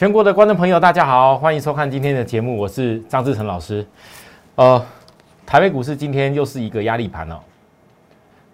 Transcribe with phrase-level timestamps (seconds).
[0.00, 3.86] 全国的观众朋友，大家好，欢迎收看今天的节目，我是张志成老师。
[4.54, 4.82] 呃，
[5.44, 7.38] 台北股市今天又是一个压力盘哦，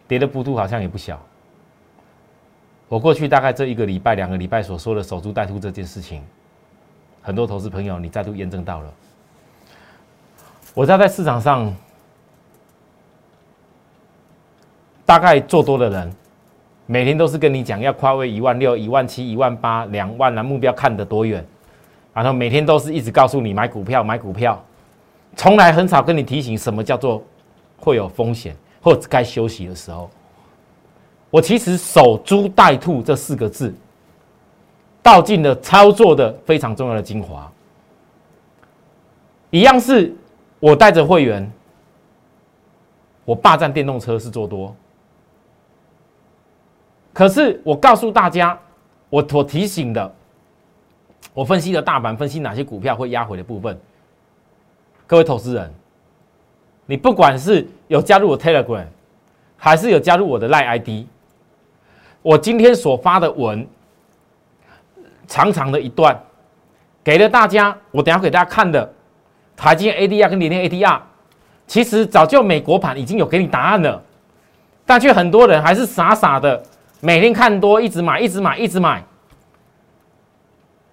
[0.09, 1.23] 跌的幅度好像也不小。
[2.89, 6.21] 我过去大概这一个礼拜、两个礼拜所说的守株待兔这件事情，
[7.23, 8.93] 很多投资朋友你再度验证到了。
[10.75, 11.73] 我知道在市场上，
[15.05, 16.13] 大概做多的人。
[16.87, 21.45] 每天都是跟你讲要跨位一万六、一万七、一万八、两万，那目标看得多远？
[22.15, 24.65] 然后每天都是一直告诉你买股票、买股票，
[25.35, 27.23] 从来很少跟你提醒什么叫做
[27.77, 30.09] 会有风险或者该休息的时候。
[31.29, 33.75] 我其实守株待兔这四个字，
[35.03, 37.51] 道尽了操作的非常重要的精华。
[39.51, 40.15] 一样是
[40.61, 41.53] 我带着会员，
[43.25, 44.75] 我霸占电动车是做多。
[47.17, 48.59] 可是我告诉大家，
[49.09, 50.15] 我我提醒的，
[51.33, 53.81] 我分析的大盘，分析哪些股票会压回的部分。
[55.07, 55.73] 各位投资人，
[56.85, 58.85] 你不管是有加入我 Telegram，
[59.57, 61.07] 还是有加入我的 Line ID，
[62.21, 63.67] 我今天所发的文，
[65.27, 66.21] 长长的一段，
[67.03, 68.93] 给了大家，我等下给大家看的，
[69.57, 71.01] 台积 ADR 跟联电 ADR，
[71.67, 74.03] 其实早就美国盘已经有给你答案了，
[74.85, 76.63] 但却很多人还是傻傻的。
[77.01, 79.05] 每天看多，一直买，一直买，一直买。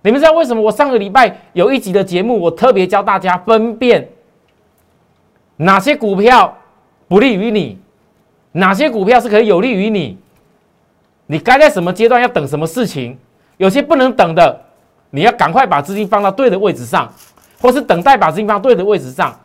[0.01, 4.09] 你们知道为什么我上个礼拜有一集的节目，我特别教大家分辨
[5.55, 6.57] 哪些股票
[7.07, 7.79] 不利于你，
[8.51, 10.17] 哪些股票是可以有利于你？
[11.25, 13.17] 你该在什么阶段要等什么事情？
[13.55, 14.61] 有些不能等的，
[15.09, 17.09] 你要赶快把资金放到对的位置上，
[17.61, 19.39] 或是等待把资金放到对的位置上。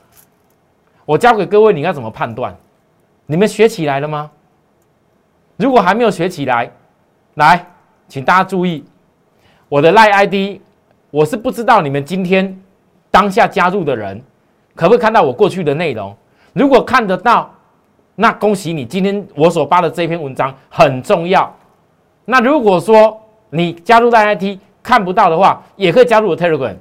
[1.05, 2.55] 我教给各位，你该怎么判断？
[3.27, 4.31] 你们学起来了吗？
[5.59, 6.71] 如果还没有学起来，
[7.35, 7.67] 来，
[8.07, 8.85] 请大家注意
[9.69, 10.61] 我的赖 ID，
[11.11, 12.59] 我是不知道你们今天
[13.11, 14.23] 当下加入的人
[14.77, 16.17] 可不可以看到我过去的内容。
[16.53, 17.53] 如果看得到，
[18.15, 21.53] 那恭喜你，今天我所发的这篇文章很重要。
[22.25, 26.77] 那如果说你加入赖 ID 看不到的话，也可以加入我 Telegram，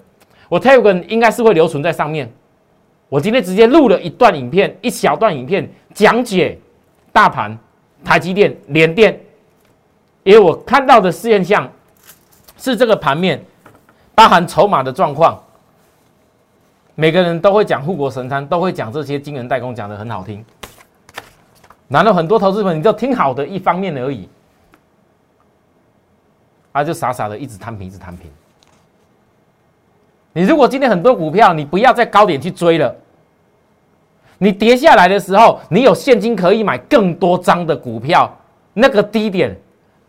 [0.49, 2.31] 我 Telegram 应该是会留存在上面。
[3.09, 6.59] 我今天直接录了一段影片，一小段影片讲解
[7.11, 7.57] 大盘。
[8.03, 9.19] 台积电、联电，
[10.23, 11.69] 因为我看到的现象
[12.57, 13.43] 是这个盘面
[14.15, 15.41] 包含筹码的状况。
[16.95, 20.43] 每个人都会讲护国神山，都会讲这些金人代工，讲的很好听。
[21.87, 24.27] 难道很多投资者你就听好的一方面而已？
[26.71, 28.31] 啊，就傻傻的一直摊平，一直摊平。
[30.33, 32.95] 你如果今天很多股票，你不要在高点去追了。
[34.39, 38.31] 你跌下来的时候，你有现金可以买更多张的股票，
[38.73, 39.55] 那个低点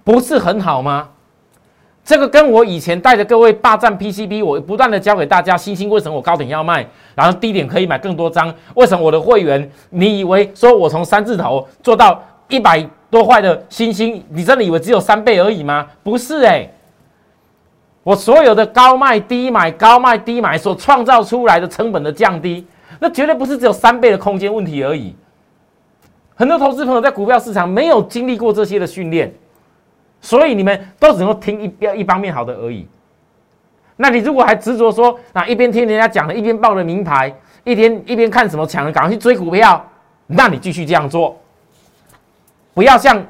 [0.05, 1.09] 不是很好吗？
[2.05, 8.55] 这个跟我以前带着各位霸占 PCB，我不断的教给大家，星星为什么我高点要卖，然后低点可以买更多张？
[8.75, 15.87] 为什么我的会员，你以为说我从三字头做到一百多块的星星，你真的以为只有三倍而已吗？
[16.03, 16.67] 不是哎，
[18.03, 22.67] 我所有的高卖低买，高卖低买所创造出来的成本的降低。
[22.98, 25.14] 那绝对不是只有三倍的空间问题而已。
[26.34, 29.32] 很多投资朋友在股票市场没有经历过这些的训练，
[30.20, 32.87] 所以你们都只能听一边一方面好的而已。
[33.97, 39.84] 那你如果还执着说啊，一边听人家讲的，一边报了名牌，一天一边看什么抢的，赶快去追股票，
[40.28, 41.37] 那你继续这样做。
[42.75, 43.20] 不要像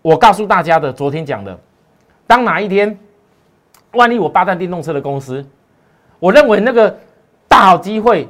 [0.00, 1.58] 我告诉大家的昨天讲的，
[2.26, 2.98] 当哪一天，
[3.92, 5.44] 万一我霸占电动车的公司，
[6.18, 6.98] 我认为那个
[7.46, 8.26] 大好机会。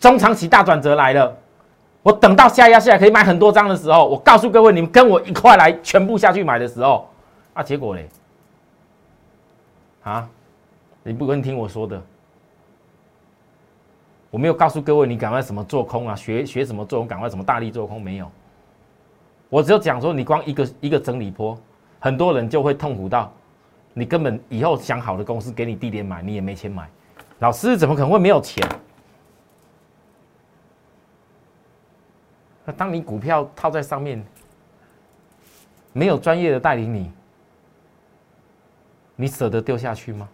[0.00, 1.36] 中长期大转折来了，
[2.02, 7.08] 我等到下压下来可以买很多张的时候，我告诉各位，你们跟我一块来全部下去买的时候，
[7.52, 8.08] 啊，结果嘞，
[10.04, 10.28] 啊，
[11.02, 12.00] 你不跟听我说的，
[14.30, 18.30] 我没有告诉各位你赶快什么做空啊，学学什么做空，赶快什么大力做空没有，
[19.48, 21.58] 我只有讲说你光一个一个整理波，
[21.98, 23.32] 很多人就会痛苦到，
[23.94, 26.88] 你根本以后想好的公司给你地点买，你也没钱买，
[27.40, 28.64] 老师怎么可能会没有钱？
[32.68, 34.22] 那当你股票套在上面，
[35.94, 37.10] 没有专业的带领你，
[39.16, 40.28] 你舍得丢下去吗？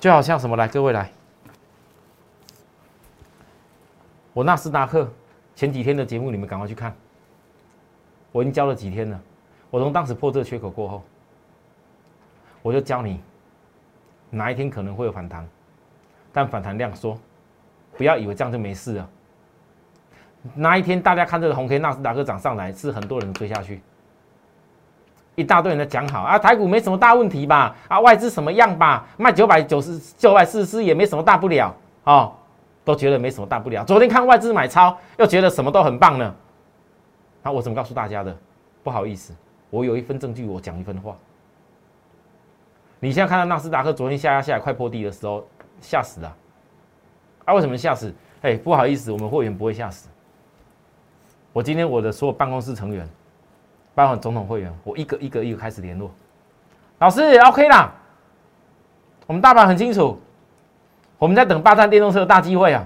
[0.00, 1.08] 就好像什么来，各位来，
[4.32, 5.08] 我纳斯达克
[5.54, 6.92] 前几天的节目，你们赶快去看，
[8.32, 9.22] 我已经教了几天了。
[9.70, 11.04] 我从当时破这个缺口过后，
[12.60, 13.20] 我就教你
[14.30, 15.48] 哪一天可能会有反弹，
[16.32, 17.16] 但反弹量缩，
[17.96, 19.08] 不要以为这样就没事了。
[20.54, 23.80] 那一天大家看这个红 K 纳斯达克涨上来，是很多人追下去。
[25.34, 27.74] 一大堆人在讲好啊，台股没什么大问题吧？
[27.88, 29.06] 啊，外资什么样吧？
[29.16, 31.74] 卖九百九十九百四十四也没什么大不了
[32.04, 32.32] 哦，
[32.84, 33.82] 都觉得没什么大不了。
[33.84, 36.34] 昨天看外资买超，又觉得什么都很棒呢。
[37.42, 38.36] 那我怎么告诉大家的？
[38.82, 39.32] 不好意思，
[39.70, 41.16] 我有一份证据，我讲一份话。
[43.00, 45.46] 你现在看到纳斯达克昨天下压下来快破地的时候，
[45.80, 46.36] 吓死了。
[47.46, 48.12] 啊，为什么吓死？
[48.42, 50.08] 哎，不好意思，我们会员不会吓死。
[51.52, 53.08] 我今天我的所有办公室成员。
[53.94, 56.10] 包括总统会员，我一个一个一个开始联络。
[56.98, 57.92] 老师，OK 啦，
[59.26, 60.18] 我们大盘很清楚，
[61.18, 62.82] 我们在等霸占电动车的大机会啊。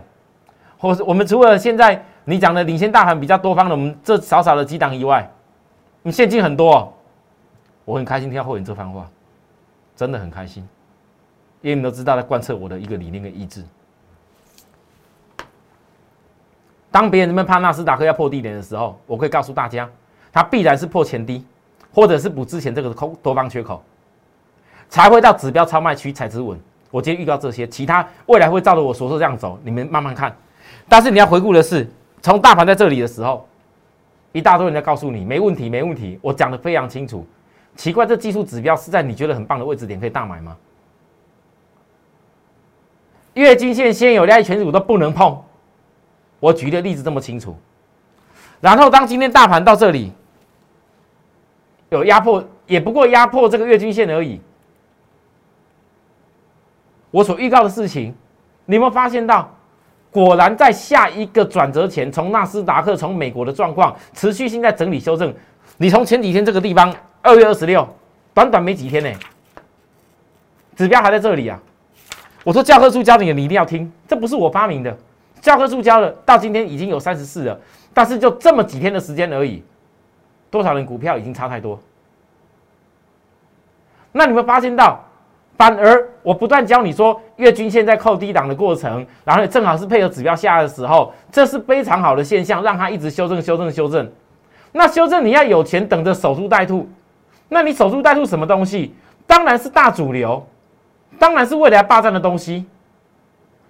[0.79, 5.31] 或是我们除了现在你讲的领先大盘比较多方的，我们这少少的几档以外，
[6.03, 6.93] 你现金很多，
[7.85, 9.09] 我很开心听到会员这番话，
[9.95, 10.69] 真的很开心，
[11.63, 13.63] 因为你都知道在贯彻我的一个理念跟意志。
[16.91, 19.89] 当别人们怕纳斯达克要破低点的时候，我可以告诉大家。
[20.33, 21.43] 它必然是破前低，
[21.95, 23.83] 或者是补之前这个空多方缺口，
[24.89, 26.61] 才会到指标超卖区才止稳。
[26.91, 30.37] 我今天预告这些，其他未来会照着我所说这样走，你们慢慢看。
[30.91, 31.89] 但是你要回顾的是，
[32.21, 33.49] 从大盘在这里的时候，
[34.33, 37.27] 一大堆人在告诉你没问题，没问题，我讲的非常清楚。
[37.75, 40.55] 奇怪，这技术指标是在你觉得很棒的位置点可以大买吗？
[43.33, 45.43] 月均线先有量全股都不能碰。
[46.41, 47.57] 我举的例子这么清楚，
[48.61, 50.13] 然后当今天大盘到这里。
[51.89, 54.41] 有压迫，也不过压迫这个月均线而已。
[57.13, 58.13] 我所预告的事情，
[58.65, 59.49] 你有没有发现到？
[60.11, 65.33] 果然在下一个转折前，从纳斯达克，从美国的状况持续性在整理修正。
[65.77, 66.93] 你从前几天这个地方，
[67.23, 67.89] 二月二十六，
[68.35, 69.11] 短短没几天呢，
[70.75, 71.57] 指标还在这里啊。
[72.43, 74.99] 我说教科书教你的，你一定要听，这不是我发明的，
[75.47, 77.57] 教科书教的，到今天已经有三十四了，
[77.95, 79.63] 但是就这么几天的时间而已。
[80.51, 81.79] 多少人股票已经差太多？
[84.11, 84.99] 那你们发现到，
[85.57, 94.11] 反而我不断教你说，月均线在扣低档的过程，然后正好是配合指标下的时候，这是非常好的现象，让它一直修正、修正、修正。
[94.73, 96.89] 那修正你要有钱等着守株待兔，
[97.49, 98.93] 那你守株待兔什么东西？
[99.29, 100.45] 当然是大主流，
[101.21, 102.67] 当然是未来霸占的东西。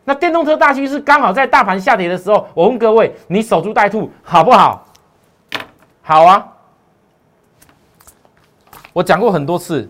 [0.06, 4.86] 那电动车大趋势刚好在大盘下跌的时候，我问各位，你守株待兔好不好？
[6.00, 6.46] 好啊。
[8.92, 9.86] 我讲过很多次，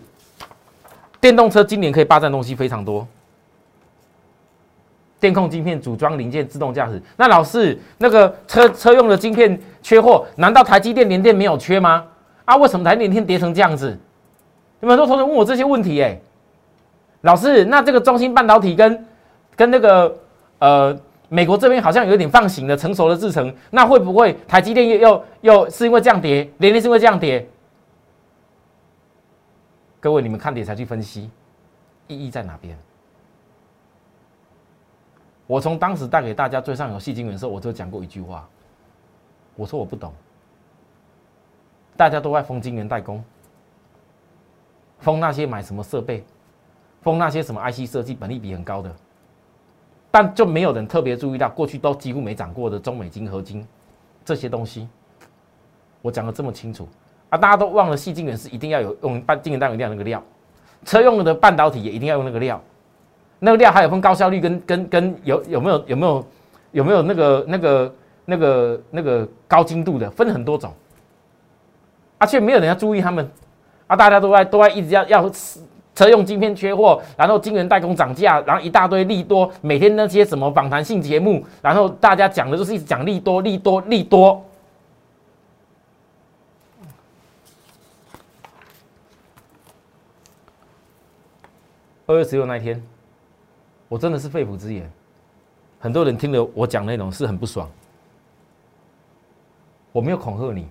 [1.21, 3.07] 电动车今年可以霸占东西非常多。
[5.19, 7.01] 电控晶片组装零件、自动驾驶。
[7.15, 12.03] 那老师，那个车车用的晶片缺货，难道台积电、联电没有缺吗？
[12.45, 13.97] 啊，为什么台联电跌成这样子？
[14.79, 16.19] 有很多同学问我这些问题，哎，
[17.21, 19.05] 老师，那这个中芯半导体跟
[19.57, 20.17] 跟那个
[20.59, 27.45] 呃美国这边好像有点放行的成熟的制程，那会不会台积电又又又是因为这样跌，联电是因为这样跌？
[29.99, 31.29] 各位，你们看点才去分析，
[32.07, 32.77] 意义在哪边？
[35.47, 38.47] 我从当时带给大家最上游细晶圆的时候，我就讲过一句话，
[39.55, 40.13] 我说我不懂，
[41.97, 43.23] 大家都在封晶圆代工，
[44.99, 46.23] 封那些买什么设备，
[47.01, 48.95] 封那些什么 IC 设计，本利比很高的，
[50.17, 53.63] 但就没有人特别注意到过去都几乎没涨过的中美金合金
[54.25, 54.89] 这些东西，
[56.01, 56.89] 我讲的这么清楚。
[57.29, 57.37] 啊！
[57.37, 60.23] 大家都忘了，细晶圆是一定要有用半晶圆单元料那个料，
[60.85, 62.59] 车用的半导体也一定要用那个料，
[63.37, 66.25] 那个料还有分高效率跟跟跟有有没有有没有
[66.71, 70.73] 有没有那个那个那个那个高精度的，分很多种，
[72.17, 73.29] 啊，却没有人要注意他们，
[73.85, 75.29] 啊，大家都在都在一直要要
[75.97, 84.45] 车用晶片缺货，然后晶圆代工涨价，然后一大堆利多，每天那些什么访谈性节目，然后大家讲的都是一直讲利多利多利多。
[92.05, 92.79] 二月十六那一天，
[93.89, 94.87] 我真的是肺腑之言，
[95.79, 97.67] 很多人听了我讲内容是很不爽。
[99.91, 100.67] 我没有恐吓你，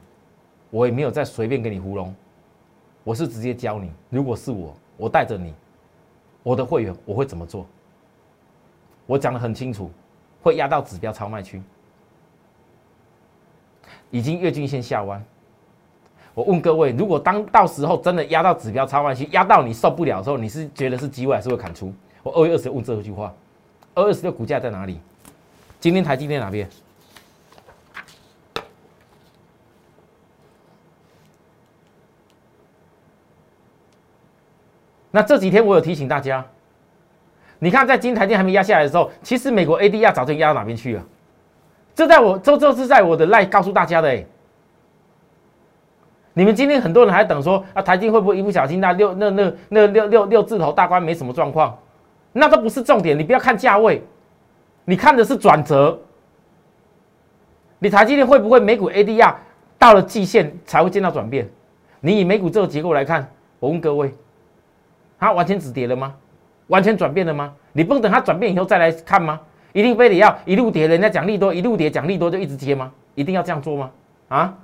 [0.71, 2.15] 我也没有再随便给你糊弄，
[3.03, 3.91] 我是直接教你。
[4.09, 5.53] 如果是我，我带着你，
[6.43, 7.67] 我的会员我会怎么做？
[9.07, 9.91] 我讲的很清楚，
[10.43, 11.63] 会压到指标超卖区，
[14.11, 15.25] 已经月均线下弯。
[16.35, 21.93] 我问各位，如果当到时候真的压到指标超卖区，压到你受不了的时候，你是觉得是机会还是会砍出？
[22.23, 23.33] 我二月二十问这句话，
[23.95, 25.01] 二月二十六股价在哪里？
[25.79, 26.69] 今天台积电哪边？
[35.17, 36.45] 那这几天我有提醒大家，
[37.59, 41.03] 你看在今台电还没压下来的时候，其实美国 ADR 早就压到哪边去了？
[41.95, 44.23] 这在我这这是在我的赖告诉大家的哎。
[46.35, 51.79] 你们今天很多人还等说啊，台积会不会一不小心那六那那那六六六字头大关没什么状况？
[52.35, 54.03] 那都不是重点，你不要看价位，
[54.85, 55.99] 你看的是转折。
[57.79, 59.35] 你台积电会不会美股 ADR
[59.79, 61.49] 到了季线才会见到转变？
[62.01, 63.27] 你以美股这个结构来看，
[63.59, 64.15] 我问各位，
[65.19, 66.15] 它完全止跌了吗？
[66.69, 67.53] 完全转变了吗？
[67.73, 69.41] 你不等它转变以后再来看吗？
[69.73, 72.91] 一定非得要一路跌，人家奖励多，一路跌奖励多就一直接吗？
[73.15, 73.91] 一定要这样做吗？
[74.29, 74.55] 啊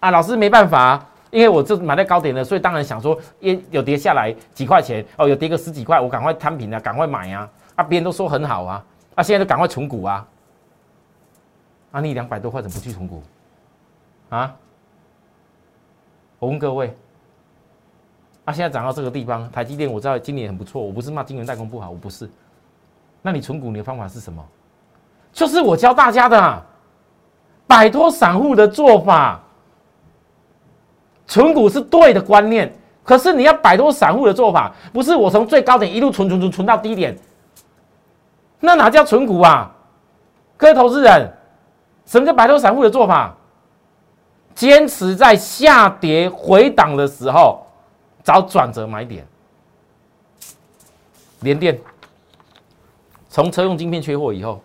[0.00, 7.48] 啊，老师没办法，因为我这买在高点了，所以当然想说，也有跌下来几块钱哦，有跌个十几块，我赶快摊平了，赶快买呀！
[7.74, 8.84] 啊，别人都说很好啊，
[9.14, 10.26] 啊，现在就赶快存股啊！
[11.92, 13.22] 啊，你两百多块怎么不去存股？
[14.30, 14.54] 啊？
[16.38, 16.94] 我问各位，
[18.44, 22.28] 啊，现在涨到这个地方，台积电我知道今年很不错，我不是骂金圆代工不好，我不是。
[23.22, 24.44] 那你存股你的方法是什么？
[25.32, 26.62] 就是我教大家的，
[27.66, 29.40] 摆脱散户的做法。
[31.26, 37.16] 存股是对的观念，可是你要摆脱散户的做法，不是我从最高点一路存存存存到低点，
[38.58, 39.70] 那哪叫存股啊？
[40.56, 41.32] 各位投资人，
[42.04, 43.36] 什么叫摆脱散户的做法？
[44.56, 47.64] 坚持在下跌回档的时候
[48.22, 49.26] 找转折买点，
[51.40, 51.80] 连电。
[53.28, 54.60] 从车用晶片缺货以后，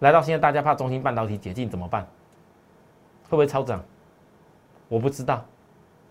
[0.00, 2.02] 来到现在，大家怕中芯半导体解禁怎么办？
[3.24, 3.84] 会不会超涨？
[4.88, 5.44] 我不知道，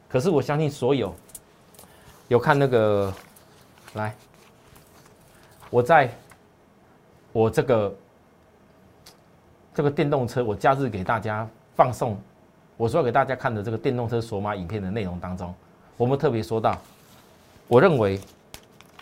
[0.08, 1.14] 可是我相信所有
[2.28, 3.12] 有看那个，
[3.94, 4.16] 来，
[5.72, 6.12] 我在
[7.32, 7.96] 我这个
[9.74, 12.20] 这个电动车，我假日给大家放送，
[12.78, 15.54] 我说给大家看的这个电动车索马影片的内容当中，
[16.02, 16.76] 我们特别说到，
[17.68, 18.20] 我认为。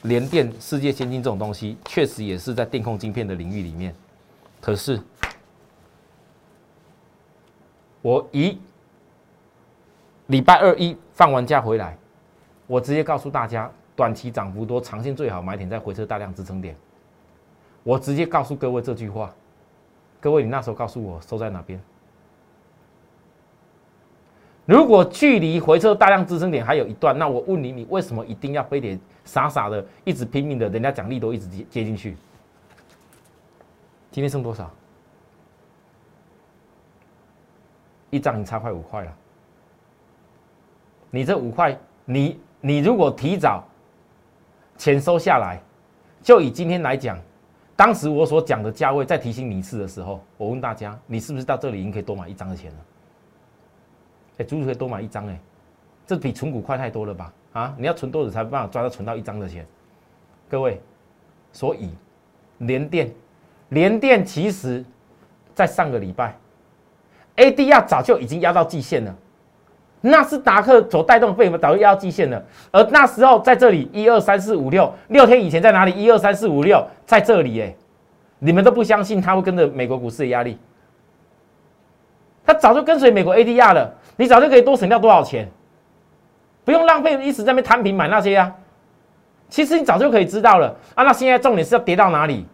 [0.03, 3.93] 联电、世界先进这种东西，确实也是在电控晶片的领域里面。
[4.61, 4.97] 可是，
[8.01, 8.57] 我一
[10.27, 11.97] 礼拜二一放完假回来，
[12.65, 16.73] 我直接告诉大家，短期涨幅多，长线最好买点在回撤大量支撑点。
[17.83, 19.35] 我直接告诉各位这句话，
[20.21, 21.77] 各位，你那时候告诉我收在哪边？
[24.69, 28.95] 如果距离回撤大量支撑点还有一段，那我问你，你为什么一定要非得
[29.25, 30.69] 傻傻的一直拼命的？
[30.69, 32.15] 人家奖励都一直接接进去。
[34.11, 34.69] 今天剩多少？
[38.11, 39.17] 一张你差快五块了。
[41.09, 43.63] 你这五块，你你如果提早
[44.77, 45.59] 钱收下来，
[46.21, 47.17] 就以今天来讲，
[47.75, 52.77] 当时我所讲的价位再提醒你一次的时候，我问大家，你是不是到这里已经可以多买一张的钱了？
[54.39, 55.39] 哎，足足可以多买一张哎，
[56.07, 57.31] 这比存股快太多了吧？
[57.53, 59.65] 啊，你要存多久才办法抓到存到一张的钱？
[60.49, 60.81] 各位，
[61.51, 61.89] 所以
[62.59, 63.11] 联电，
[63.69, 64.83] 联电其实，
[65.53, 66.35] 在上个礼拜
[67.35, 69.15] ，ADR 早就已经压到季线了，
[70.01, 75.91] 纳斯达克所带动的费早就压到季线了，而那时候在这里一二三四五六六天以前在哪里？
[75.91, 77.75] 一二三四五六在这里哎，
[78.39, 80.57] 你们都不相信它会跟着美国股市的压力，
[82.45, 83.95] 它早就跟随美国 ADR 了。
[84.19, 85.49] 你早就可以多省掉多少钱，
[86.65, 88.53] 不用浪费一直在那边摊平买那些啊。
[89.47, 91.05] 其实你早就可以知道了啊。
[91.05, 92.45] 那现在重点是要跌到哪里？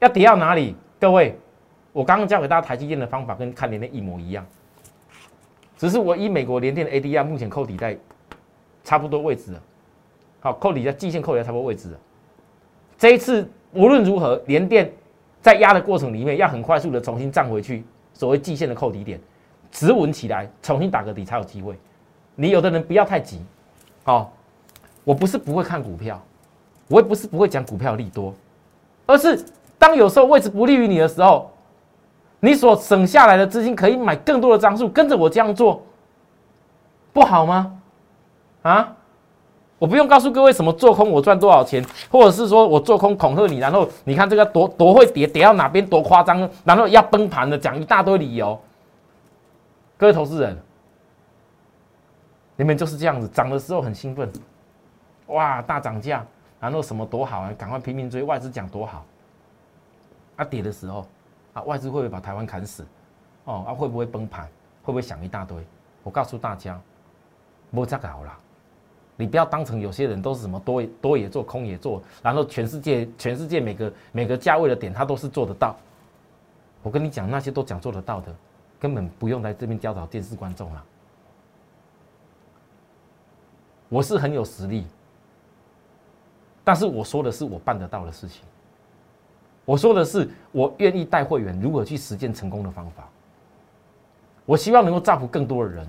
[0.00, 0.74] 要跌到哪里？
[1.00, 1.38] 各位，
[1.92, 4.44] 我刚刚教给大家台积电的方法跟看联电一模一样，
[5.76, 7.96] 只是我以美国联电的 ADR 目前扣底在
[8.82, 9.62] 差不多位置了。
[10.40, 11.98] 好，扣底在季线扣底在差不多位置了。
[12.98, 14.92] 这一次无论如何，联电
[15.40, 19.20] 在压的过程里面要很快速的重新站回去，所谓季线的扣底点。
[19.72, 21.76] 止稳起来，重新打个底才有机会。
[22.36, 23.40] 你有的人不要太急，
[24.04, 24.28] 哦，
[25.02, 26.20] 我不是不会看股票，
[26.88, 28.32] 我也不是不会讲股票利多，
[29.06, 29.44] 而是
[29.78, 31.50] 当有时候位置不利于你的时候，
[32.40, 35.82] 你所省下来的资金可以买更多的张数，跟着我这样做，
[37.12, 37.78] 不好吗？
[38.62, 38.94] 啊，
[39.78, 48.58] 我不用告诉各位什么做空我赚多少钱，或者是说我做空恐吓你，然后你看这个多多会跌，跌到哪边多夸张，然后要崩盘的讲一大堆理由。
[50.02, 50.58] 各位投资人，
[52.56, 54.28] 你们就是这样子，涨的时候很兴奋，
[55.28, 56.26] 哇，大涨价，
[56.58, 59.06] 然后什么多好啊，赶快拼命追，外资讲多好。
[60.34, 61.06] 啊，跌的时候，
[61.52, 62.84] 啊，外资会不会把台湾砍死？
[63.44, 64.46] 哦，啊，会不会崩盘？
[64.82, 65.64] 会不会想一大堆？
[66.02, 66.80] 我告诉大家，
[67.70, 68.36] 不这个好了，
[69.14, 75.76] 你不要当成有些人都是什么多多也做，空也做，然后全世界全世界每个每个价位的点他都是做得到。
[76.82, 78.34] 我跟你讲，那些都讲做得到的。
[78.82, 80.84] 根本不用来这边教导电视观众了。
[83.88, 84.84] 我是很有实力，
[86.64, 88.42] 但是我说的是我办得到的事情。
[89.64, 93.08] 我说的是我愿意带会员如何去实践成功的方法。
[94.44, 95.86] 我希望能够造福更多的人。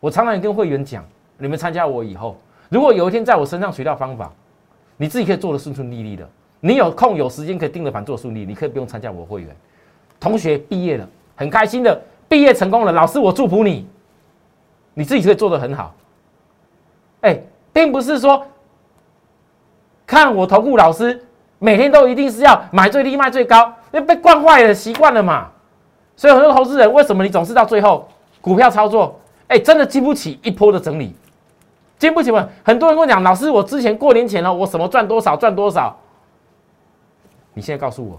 [0.00, 1.04] 我常常跟会员讲，
[1.36, 2.38] 你们参加我以后，
[2.70, 4.32] 如果有一天在我身上学到方法，
[4.96, 6.26] 你自己可以做的顺顺利利的，
[6.60, 9.54] 你有空有时间可以盯着盘做顺利，你可以不用参加我会员。
[10.18, 12.00] 同学毕业了，很开心的
[12.32, 13.86] 毕业成功了，老师我祝福你，
[14.94, 15.94] 你自己可以做的很好。
[17.20, 17.38] 哎，
[17.74, 18.46] 并不是说
[20.06, 21.22] 看我投顾老师
[21.58, 25.50] 每天都一定是要买最低卖最高，那被惯坏了习惯了嘛。
[26.16, 28.08] 所以很多投资人为什么你总是到最后
[28.40, 29.20] 股票操作？
[29.48, 31.14] 哎，真的经不起一波的整理，
[31.98, 32.48] 经不起吗？
[32.64, 35.94] 很多人跟我讲，老师，我之前过年前呢，我什么赚多少赚多少。
[37.52, 38.18] 你现在告诉我，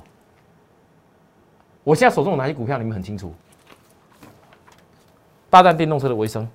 [1.84, 2.77] 我现在手中有哪些股票？
[2.77, 3.34] 你们很清楚。
[5.53, 6.50] 霸占电动车的维生，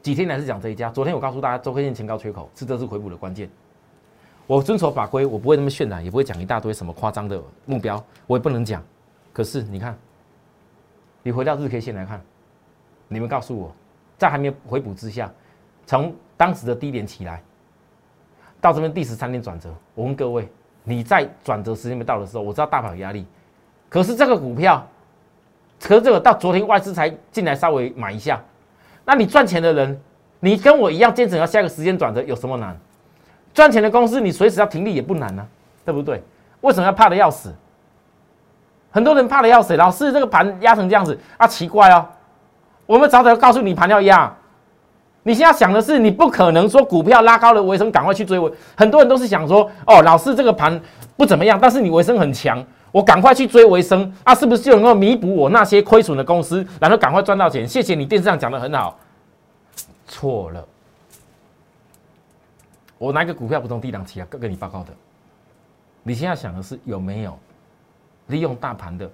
[0.00, 0.88] 几天来是讲这一家。
[0.88, 3.50] 昨天我告诉大家，周黑线前高缺口是这次回补的关键。
[4.46, 8.82] 我遵守法规，我不会那么渲染，也不会讲一大堆什么夸张的目标，我也不能讲。
[9.30, 9.94] 可是你看，
[11.22, 12.18] 你回到日 K 线来看。
[13.08, 13.70] 你们告诉我，
[14.16, 15.30] 在还没回补之下，
[15.84, 17.42] 从当时的低点起来，
[18.58, 19.68] 到这边第十三天转折。
[19.94, 20.48] 我问各位，
[20.82, 23.26] 你在转折时间没到的时候，我知道大盘有压力，
[23.90, 24.82] 可是这个股票，
[25.84, 28.40] 可是这个到昨天外资才进来稍微买一下，
[29.04, 30.00] 那你赚钱的人，
[30.40, 32.76] 你跟我一样坚持要下个时间转折，有什么难？
[33.52, 35.46] 赚钱的公司，你随时要停利也不难呢，
[35.84, 36.22] 对不对？
[36.62, 37.54] 为什么要怕的要死？
[38.90, 42.06] 很多人怕的要死，老师这个盘压成这样子啊，奇怪哦。
[42.86, 44.32] 我们早早告诉你盘要压，
[45.22, 48.38] 你现在想的是，你不可能说股票拉高了，维生赶快去追。
[48.38, 50.80] 我很多人都是想说，哦，老师这个盘
[51.16, 52.64] 不怎么样，但是你维生很强，
[52.94, 57.66] 我赶快去追维生啊，是不是就能够弥补我那些亏损的公司，然后赶快赚到钱？
[57.66, 58.96] 谢谢你电视上讲的很好，
[60.06, 60.64] 错了，
[62.96, 64.92] 我拿个股票不从低档起啊，跟跟你报告的。
[66.04, 67.36] 你现在想的是有没有
[68.28, 69.10] 利用大盘的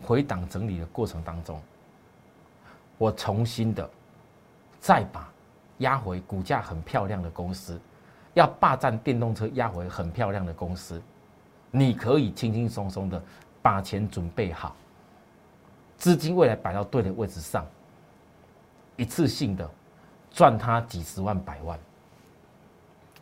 [0.00, 1.60] 回档整理的过程当中？
[2.96, 3.86] 我重新的
[4.80, 5.30] 再把
[5.78, 7.78] 压回股价很漂亮的公司，
[8.32, 11.02] 要霸占电动车压回很漂亮的公司，
[11.76, 13.20] 你可以轻轻松松的
[13.60, 14.76] 把钱准备好，
[15.98, 17.66] 资金未来摆到对的位置上，
[18.94, 19.68] 一次性的
[20.30, 21.76] 赚它几十万百万，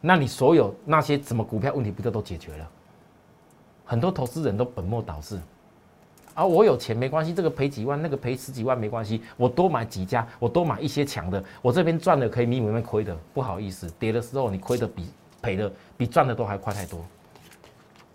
[0.02, 2.68] 那你所有那些什么股票问题不就都解决了？
[3.86, 5.40] 很多投资人都本末倒置。
[6.34, 13.16] 啊，我有钱没关系，这个赔几万，那个赔十几万没关系，我多买几家，我多买一些强的，我这边赚的可以弥补那边亏的。
[13.32, 15.10] 不好意思，跌的时候你亏的比
[15.40, 17.02] 赔的比赚的都还快太多。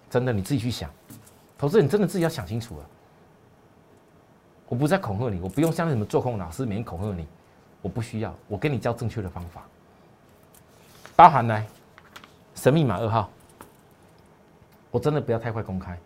[0.10, 0.90] 真的，你自己去想，
[1.58, 2.86] 投资人真的自己要想清楚了。
[4.68, 7.26] 我不再恐吓你，我不用像什么做空老师每天恐吓你，
[7.82, 9.64] 我不需要，我跟你教正确的方法。
[11.16, 11.66] 包含来
[12.54, 13.30] 神秘码二号，
[14.92, 15.98] 我真的不要太快公开。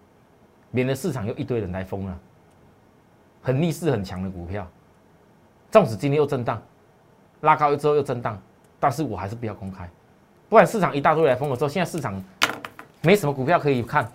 [0.70, 2.18] 免得市场又一堆人来疯了，
[3.42, 4.66] 很逆势很强的股票，
[5.70, 6.62] 纵使今天又震荡，
[7.42, 8.42] 拉高之后又震荡，
[8.80, 9.90] 但是我还是不要公开，
[10.48, 12.24] 不然市场一大堆来疯的时候，现在市场
[13.02, 14.08] 没什么股票可以看，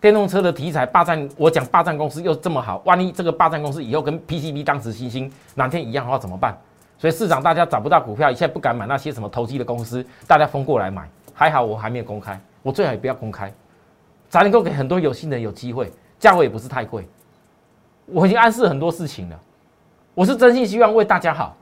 [0.00, 6.56] 电动车的题材霸占，我讲霸占公司又这么好，万一这个霸占公司以后跟 PCB 当时新兴哪天一样的话怎么办？
[6.98, 13.52] 所以市场大家找不到股票，现在不敢买那些什么投机的公司，大家疯过来买，还好我还没有公开，我最好也不要公开。
[14.28, 17.06] 才能够给很多有心人有机会，价位也不是太贵。
[18.06, 19.40] 我已经暗示很多事情了，
[20.14, 21.56] 我是真心希望为大家好，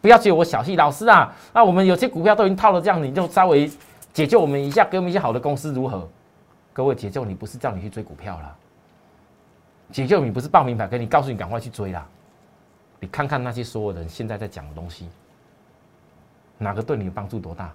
[0.00, 0.76] 不要觉得我小气。
[0.76, 3.68] 老师啊，那我们有些股票都已经套了，这样你就稍微
[4.12, 6.08] 解救我们一下，给我们一些好的公司如何？
[6.72, 8.56] 各位解救你不是叫你去追股票了，
[9.90, 12.06] 解救你不是报名牌给你告诉你赶快去追啦。
[13.00, 15.08] 你看看那些所有人现在在讲的东西，
[16.56, 17.72] 哪个对你的帮助多大？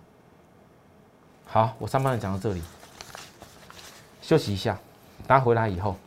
[1.45, 2.61] 好，我上半讲到这里。
[4.21, 4.79] 休息一下，
[5.27, 5.97] 大家回来以后，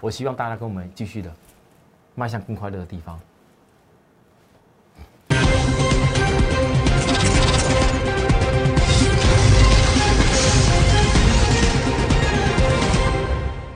[0.00, 1.32] 我希望大家跟我们继续的
[2.14, 3.18] 迈向更快乐的地方。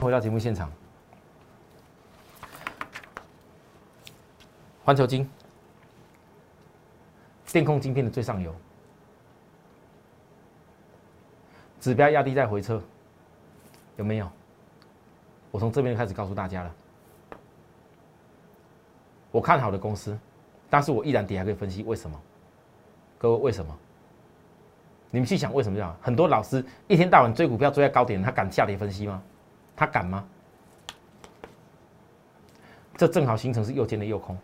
[0.07, 0.71] 回到节目现场，
[4.85, 5.29] 环球金，
[7.47, 8.55] 电控晶片的最上游。
[11.81, 12.81] 指标压低再回撤，
[13.97, 14.31] 有没有？
[15.51, 16.73] 我从这边开始告诉大家了。
[19.33, 20.17] 我看好的公司，
[20.71, 22.17] 但是我依然底下可以分析为什么？
[23.19, 23.77] 各位为什么？
[25.11, 25.97] 你们去想为什么这样？
[26.01, 29.21] 很多老师一天到晚追股票追在高点，他敢下跌分析吗？
[29.77, 30.25] 他敢吗？
[32.97, 34.35] 这正好形成是右肩的右空，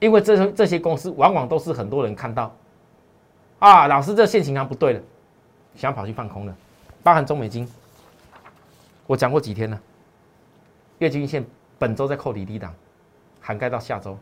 [0.00, 2.54] 因为这这些公司往往都是很多人看到。
[3.58, 5.02] 啊，老师，这线型啊不对了，
[5.74, 6.56] 想跑去放空了，
[7.02, 7.68] 包含中美金，
[9.06, 9.78] 我讲过几天了，
[11.00, 11.44] 月均线
[11.78, 12.74] 本周在扣底低档，
[13.40, 14.16] 涵盖到下周。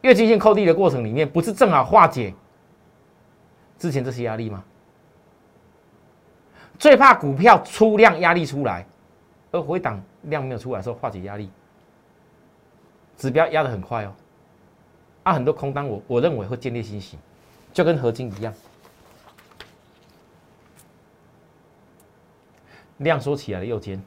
[0.00, 2.32] 月均线扣低的过程里面，不是正好化解
[3.78, 4.64] 之前这些压力吗？
[6.80, 8.86] 最怕股票出量压力出来，
[9.52, 11.50] 而回档量没有出来的时候化解压力，
[13.18, 14.14] 指标压得很快哦。
[15.24, 17.18] 啊，很多空单我我认为会建立欣喜，
[17.74, 18.52] 就跟合金一样，
[22.96, 24.02] 量缩起来的右肩，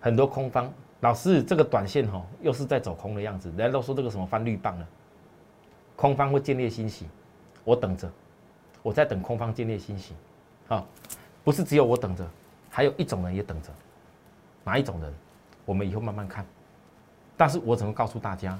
[0.00, 0.68] 很多空方
[0.98, 4.88] 老师这个短线哈又是在走空的样子，人家都说这个什么翻绿棒了，
[5.94, 7.06] 空方会建立欣喜，
[7.62, 8.10] 我等着，
[8.82, 10.14] 我在等空方建立欣喜，
[10.66, 10.84] 好。
[11.46, 12.28] 不是只有我等着，
[12.68, 13.68] 还有一种人也等着，
[14.64, 15.14] 哪一种人？
[15.64, 16.44] 我们以后慢慢看。
[17.36, 18.58] 但是我只能告诉大家，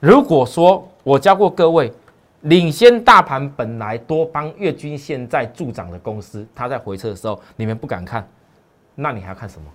[0.00, 1.92] 如果说我教过各位，
[2.40, 8.28] 领先大盘本来多帮月均线在助涨的公司，它在回撤的时候，你们不敢看，
[8.96, 9.70] 那你还要看什么？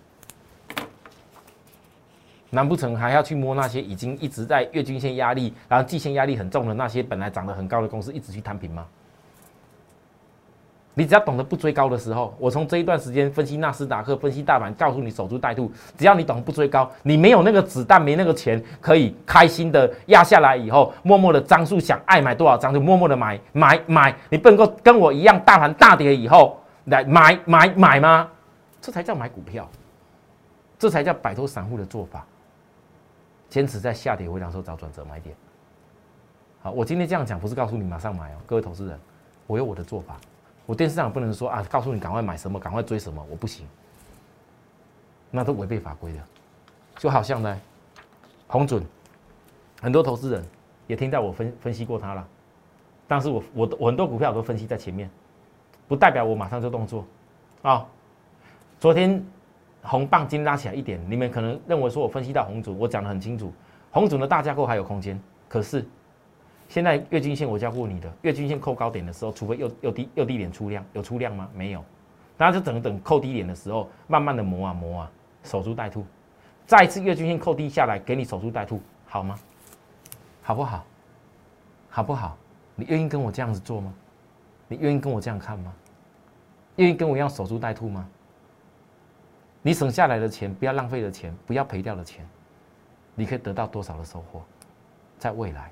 [2.49, 8.85] 难不成还要去摸那些已经一直在月均线压力，然后季线压力很重的那些本来涨得很高的公司，一直去摊平吗？
[10.95, 15.71] 你只要懂得不追高的时候，我从这一段时间分析纳斯达克、分析大盘，告诉你守株待兔。
[15.97, 24.15] 只要你懂不追高，你没有那个子弹，没那个钱，可以开心的压下来以后，默默的张数想爱买多少张就默默的买买买。
[24.29, 28.29] 你不能够跟我一样，大盘大跌以后来买买买吗？
[28.81, 29.69] 这才叫买股票，
[30.79, 32.25] 这才叫摆脱散户的做法。
[33.49, 35.35] 坚持在下跌回档时候找转折买点。
[36.61, 38.99] 好，我今天这样讲不是告诉你马上买哦，各位投资人，
[39.45, 40.15] 我有我的做法。
[40.65, 43.67] 我电视上不能说啊，告诉你赶快买什么，赶快追什么，我不行，
[45.29, 46.19] 那都违背法规的。
[46.97, 47.61] 就好像呢，
[48.47, 48.83] 红准，
[49.81, 50.43] 很多投资人
[50.87, 52.27] 也听到我分分析过它了，
[53.07, 55.09] 但是我我我很多股票都分析在前面，
[55.87, 57.05] 不代表我马上就动作
[57.61, 57.85] 啊。
[58.79, 59.23] 昨天
[59.83, 63.53] 红棒金拉起来一点，你们可能认为说我分析到红准，我讲的很清楚，
[63.91, 65.85] 红准的大架构还有空间，可是。
[66.67, 71.49] 现在月均线我教过你的，月均线扣高点的时候，除非又又低又低点出量，有出量吗？
[71.53, 71.83] 没有，
[72.37, 75.11] 那就等等扣低点的时候，慢慢的磨啊磨啊，
[75.43, 76.05] 守株待兔，
[76.65, 79.39] 再一次月均线扣低下来，给你守株待兔，好吗？
[80.41, 80.85] 好不好？
[81.89, 82.37] 好不好？
[82.75, 83.93] 你愿意跟我这样子做吗？
[84.67, 85.73] 你愿意跟我这样看吗？
[86.77, 88.09] 愿意跟我一样守株待兔吗？
[89.61, 92.27] 你省下来的钱，不要浪费的钱，不要赔掉的钱，
[93.15, 94.43] 你可以得到多少的收获，
[95.17, 95.71] 在未来。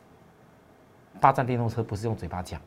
[1.20, 2.60] 霸占电动车不是用嘴巴讲，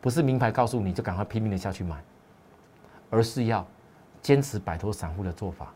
[0.00, 2.02] 不是名牌告诉你就赶快拼命的下去买，
[3.10, 3.66] 而是要
[4.22, 5.72] 坚持摆脱散户的做法，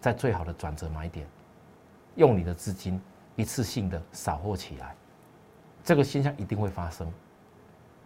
[0.00, 1.26] 在最好的转折买点，
[2.16, 3.00] 用你的资金
[3.36, 4.94] 一次性的扫货起来，
[5.82, 7.10] 这个现象一定会发生。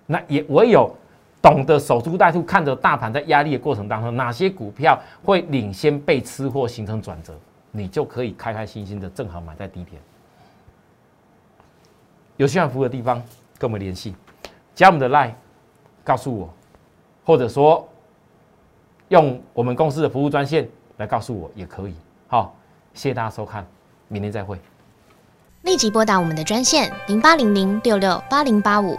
[0.06, 0.94] 那也唯有
[1.40, 7.34] 懂得守株待兔，看着大盘在压力的过程当中，哪些股票会领先被吃货形成转折，
[7.70, 10.00] 你就可以开开心心的正好买在低点。
[12.36, 13.22] 有需要服务的地方，
[13.58, 14.14] 跟我们联系，
[14.74, 15.32] 加我们的 line，
[16.02, 16.52] 告诉我，
[17.24, 17.88] 或者说
[19.08, 21.94] 用我们公司的服务专线来告诉我也可以。
[22.28, 22.54] 好，
[22.94, 23.66] 谢谢大家收看，
[24.08, 24.58] 明天再会。
[25.62, 28.98] 立即拨打我们的专线零八零零六六八零八五。